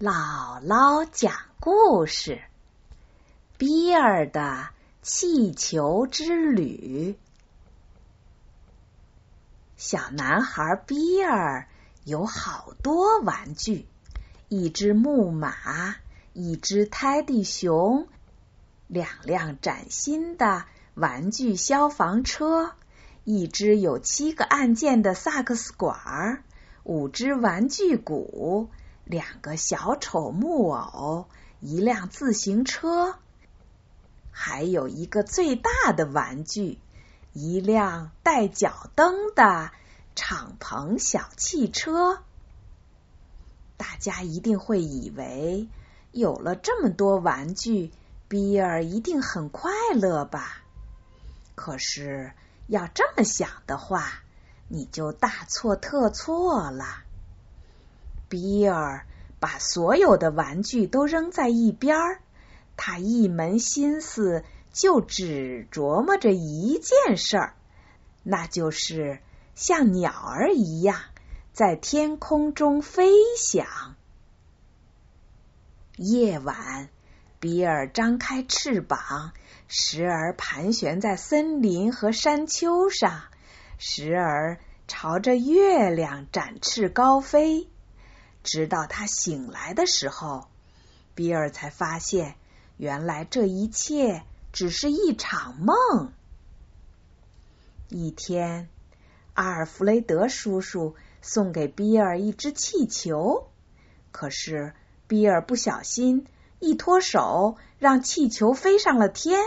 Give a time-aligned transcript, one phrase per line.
[0.00, 2.40] 姥姥讲故事：
[3.56, 4.68] 比尔的
[5.02, 7.16] 气球之旅。
[9.76, 11.66] 小男孩比尔
[12.04, 13.86] 有好多玩具：
[14.48, 15.96] 一只木马，
[16.32, 18.06] 一只泰迪熊，
[18.86, 22.70] 两辆崭新的玩具消防车，
[23.24, 26.44] 一只有七个按键的萨克斯管，
[26.84, 28.70] 五只玩具鼓。
[29.08, 31.28] 两个小丑木偶，
[31.60, 33.16] 一辆自行车，
[34.30, 36.78] 还有一个最大的玩具——
[37.32, 39.70] 一辆带脚蹬的
[40.14, 42.22] 敞篷小汽车。
[43.78, 45.68] 大家一定会以为，
[46.12, 47.90] 有了这么多玩具，
[48.28, 50.58] 比尔一定很快乐吧？
[51.54, 52.34] 可是，
[52.66, 54.22] 要这么想的话，
[54.68, 56.84] 你就大错特错了。
[58.28, 59.06] 比尔
[59.40, 62.20] 把所有的玩具都扔在一边儿，
[62.76, 67.54] 他一门心思就只琢磨着一件事儿，
[68.22, 69.20] 那就是
[69.54, 71.00] 像鸟儿一样
[71.52, 73.66] 在天空中飞翔。
[75.96, 76.88] 夜晚，
[77.40, 79.32] 比尔张开翅膀，
[79.66, 83.22] 时而盘旋在森林和山丘上，
[83.78, 87.68] 时而朝着月亮展翅高飞。
[88.50, 90.48] 直到他醒来的时候，
[91.14, 92.34] 比尔才发现，
[92.78, 94.22] 原来这一切
[94.54, 96.14] 只是一场梦。
[97.90, 98.70] 一天，
[99.34, 103.50] 阿尔弗雷德叔叔送给比尔一只气球，
[104.12, 104.72] 可是
[105.06, 106.26] 比尔不小心
[106.58, 109.42] 一脱手，让气球飞上了天。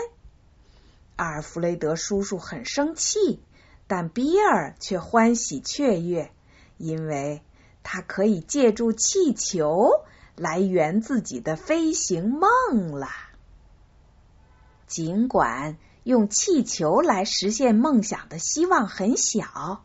[1.16, 3.42] 阿尔弗雷德叔叔很生气，
[3.88, 6.30] 但比尔却欢喜雀跃，
[6.78, 7.42] 因为。
[7.82, 9.90] 他可以借助气球
[10.36, 13.08] 来圆自己的飞行梦了。
[14.86, 19.82] 尽管用气球来实现梦想的希望很小，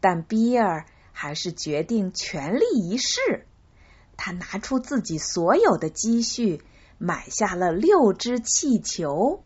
[0.00, 3.46] 但比尔还是决定全力一试。
[4.16, 6.62] 他拿出自己所有的积蓄，
[6.98, 9.42] 买下了六只气球。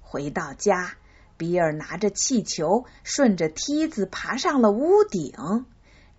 [0.00, 0.96] 回到家，
[1.36, 5.66] 比尔拿着气球，顺着梯子爬上了屋顶。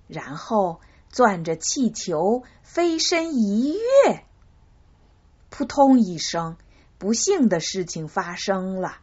[0.08, 4.24] 然后攥着气球飞身一跃，
[5.50, 6.58] 扑通一声，
[6.98, 8.98] 不幸的事情发生了。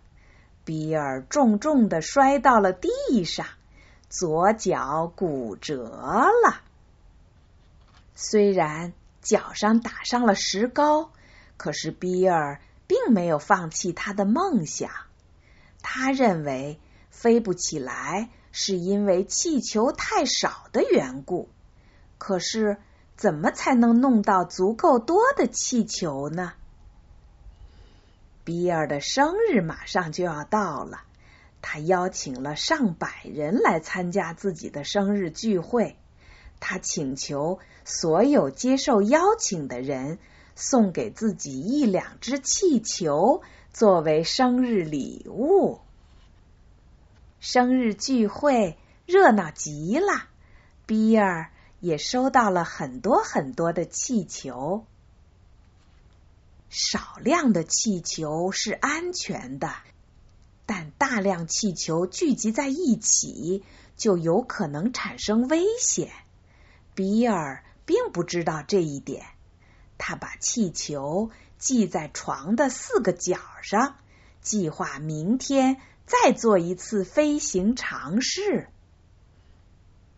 [0.64, 3.46] 比尔重重的摔到了地上，
[4.08, 6.60] 左脚骨折了。
[8.14, 11.10] 虽然脚上打上了石膏，
[11.56, 14.90] 可是比尔并没有放弃他的梦想。
[15.80, 16.78] 他认为
[17.10, 18.30] 飞不起来。
[18.52, 21.48] 是因为气球太少的缘故。
[22.18, 22.76] 可是，
[23.16, 26.52] 怎么才能弄到足够多的气球呢？
[28.44, 31.02] 比尔的生日马上就要到了，
[31.60, 35.96] 他邀请了上百人来参加自己的生日聚会。
[36.58, 40.18] 他请求所有接受邀请的人
[40.54, 43.42] 送给自己一两只气球
[43.72, 45.80] 作为生日礼物。
[47.42, 50.28] 生日聚会热闹极了，
[50.86, 54.86] 比尔也收到了很多很多的气球。
[56.70, 59.74] 少量的气球是安全的，
[60.66, 63.64] 但大量气球聚集在一起
[63.96, 66.12] 就有可能产生危险。
[66.94, 69.26] 比尔并不知道这一点，
[69.98, 73.96] 他把气球系在床的四个角上，
[74.40, 75.80] 计划明天。
[76.12, 78.68] 再做一次飞行尝试。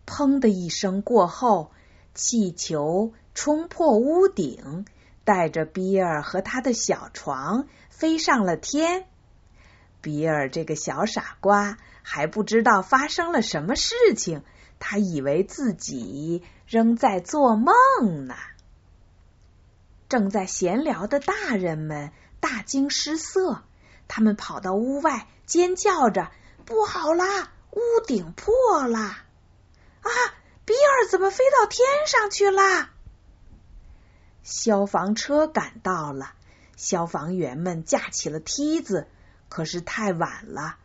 [0.04, 1.70] 砰的一声过后，
[2.14, 4.86] 气球冲破屋顶，
[5.22, 9.06] 带着比尔和他的小床飞上了天。
[10.00, 14.42] 比尔这个小傻瓜还不知道发生了什么事情，
[14.80, 18.34] 他以为自己仍在做梦呢。
[20.08, 22.10] 正在闲聊的大人们
[22.40, 23.62] 大惊失色。
[24.08, 26.30] 他们跑到屋外，尖叫着
[26.64, 27.50] ：“不好啦！
[27.72, 28.98] 屋顶破了！
[28.98, 30.10] 啊，
[30.64, 32.90] 比尔怎么飞到天上去了？”
[34.44, 36.34] 消防车赶到了，
[36.76, 39.06] 消防员们架起了梯子，
[39.48, 40.76] 可是太晚了，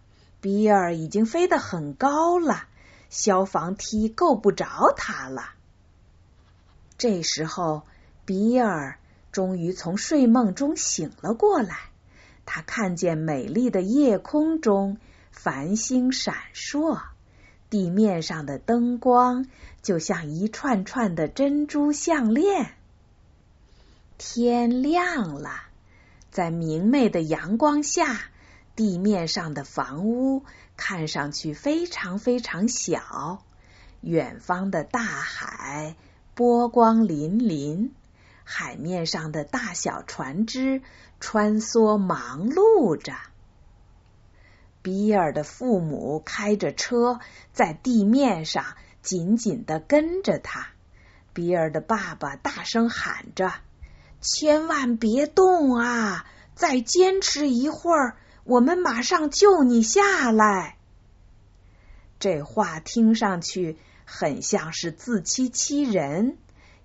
[0.42, 2.68] 比尔已经飞得很高了，
[3.10, 5.50] 消防梯够不着他了。
[6.98, 7.84] 这时候，
[8.26, 8.98] 比尔
[9.32, 11.92] 终于从睡梦中醒了过来。
[12.52, 14.98] 他看见美丽的夜空中
[15.30, 17.00] 繁星闪烁，
[17.70, 19.46] 地面上的灯光
[19.84, 22.74] 就像一串串的珍珠项链。
[24.18, 25.52] 天亮了，
[26.32, 28.20] 在明媚的阳光下，
[28.76, 30.44] 地面上的房屋
[30.76, 33.44] 看上去非常非常小。
[34.02, 35.96] 远方的大海
[36.34, 37.92] 波光粼粼，
[38.52, 40.82] 海面上的大小船只
[41.20, 43.14] 穿梭忙碌着。
[44.82, 47.20] 比尔的父母开着车
[47.54, 48.66] 在地面上
[49.04, 50.70] 紧紧的跟着他。
[51.32, 53.54] 比尔的爸爸大声喊着
[54.20, 56.26] ：“千万别动啊！
[56.56, 60.78] 再坚持一会儿，我们马上救你下来。”
[62.18, 66.36] 这话听上去很像是自欺欺人，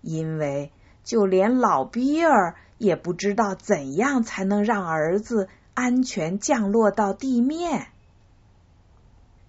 [0.03, 0.71] 因为
[1.05, 7.87] 就连老比尔也不知道怎样才能让儿子安全降落到地面。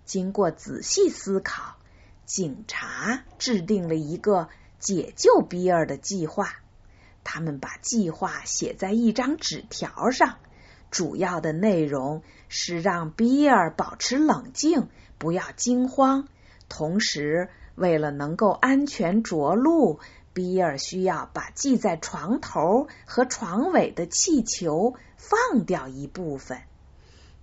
[0.06, 1.78] 经过仔细思考，
[2.26, 4.50] 警察制定了一个。
[4.78, 6.58] 解救比尔的计划，
[7.24, 10.36] 他们把计划写在一张纸条上，
[10.92, 16.28] 主要的内容是让比尔保持冷静，不要惊慌。
[16.70, 20.00] 同时，为了能够安全着陆，
[20.36, 26.62] 比尔需要把系在床头和床尾的气球放掉一部分。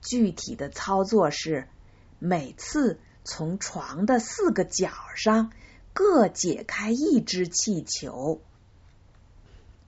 [0.00, 1.66] 具体的操作是，
[2.20, 5.50] 每次从床的四个角上。
[5.94, 8.40] 各解开一只气球，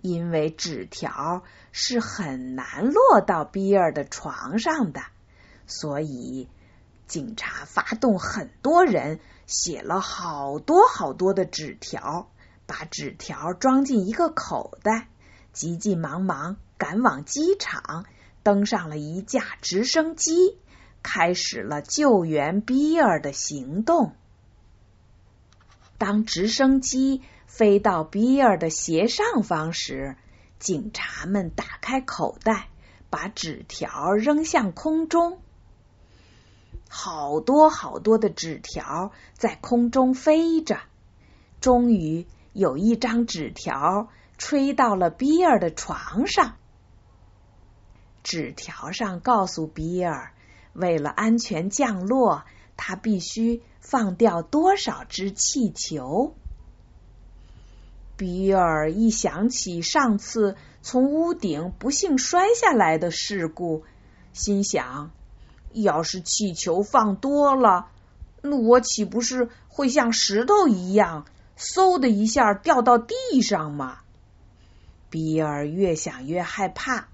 [0.02, 5.00] 因为纸条是很难落到比尔的床上的，
[5.66, 6.46] 所以
[7.06, 12.28] 警察发动很多人，写了好多好多的纸条，
[12.66, 15.08] 把纸条装进一个口袋，
[15.52, 18.06] 急急忙忙赶往机场，
[18.42, 20.56] 登上了一架直升机，
[21.02, 24.14] 开始了救援比尔的行动。
[25.98, 30.16] 当直升机飞到比尔的斜上方时，
[30.58, 32.68] 警察们打开口袋，
[33.10, 35.38] 把纸条扔向空中。
[36.88, 40.80] 好多好多的纸条在空中飞着，
[41.60, 44.08] 终于有一张纸条
[44.38, 46.56] 吹到了比尔的床上。
[48.22, 50.32] 纸条上告诉比尔，
[50.72, 52.44] 为了安全降落。
[52.76, 56.34] 他必须放掉多少只气球？
[58.16, 63.84] 比尔一想起上次从屋顶不幸摔下来的事故，
[64.32, 65.12] 心想：
[65.72, 67.86] 要是气球放多了，
[68.42, 73.98] 那我岂不是会像石头一样，嗖的一下掉到地上吗？
[75.10, 77.08] 比尔越想越害怕，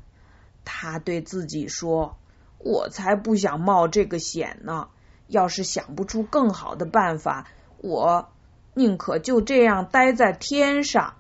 [0.65, 2.17] 他对自己说
[2.59, 4.89] ：“我才不想冒这个险呢。”
[5.29, 7.47] 要是想不出更好的办法，
[7.79, 8.31] 我
[8.75, 11.15] 宁可就这样待在天上。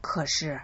[0.00, 0.60] 可是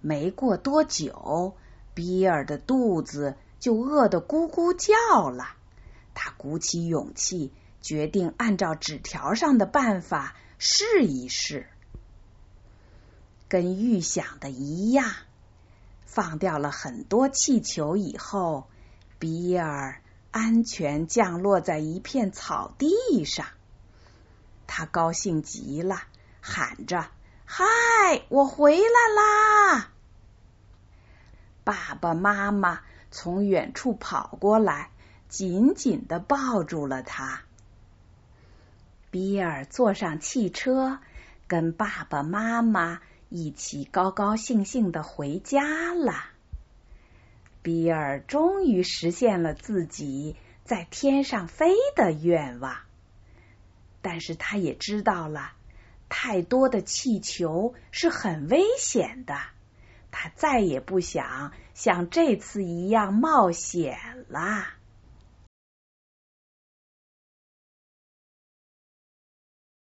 [0.00, 1.54] 没过多久，
[1.92, 5.44] 比尔的肚子就饿得咕咕叫了。
[6.14, 11.66] 他鼓起勇气，决定按照纸条上的办法试一试。
[13.48, 15.10] 跟预想的一样，
[16.04, 18.68] 放掉了很多气球以后，
[19.18, 20.00] 比尔。
[20.30, 23.46] 安全降落在一片草地上，
[24.66, 26.02] 他高兴极了，
[26.42, 27.08] 喊着
[27.46, 27.64] ：“嗨，
[28.28, 28.82] 我回来
[29.16, 29.90] 啦！”
[31.64, 34.90] 爸爸妈妈从远处跑过来，
[35.30, 37.40] 紧紧的抱住了他。
[39.10, 40.98] 比尔坐上汽车，
[41.46, 43.00] 跟爸爸妈妈
[43.30, 46.12] 一起高高兴兴的回家了。
[47.62, 52.76] 比尔终于实现了自己在天上飞的愿望，
[54.02, 55.52] 但是他也知道了
[56.08, 59.36] 太多的气球是很危险的，
[60.10, 63.98] 他再也不想像这次一样冒险
[64.28, 64.77] 了。